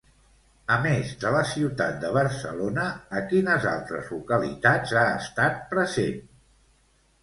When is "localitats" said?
4.17-4.99